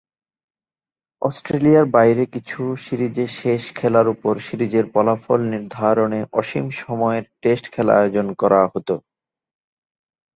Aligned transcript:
অস্ট্রেলিয়ার 1.21 1.85
বাইরে 1.95 2.23
কিছু 2.33 2.61
সিরিজে 2.85 3.25
শেষ 3.39 3.63
খেলার 3.75 4.07
উপর 4.07 4.33
সিরিজের 4.47 4.85
ফলাফল 4.93 5.39
নির্ধারণে 5.53 6.19
অসীম 6.33 6.65
সময়ের 6.81 7.25
টেস্ট 7.41 7.65
খেলা 7.73 7.93
আয়োজন 7.95 8.27
করা 8.33 8.59
হতো। 8.73 8.95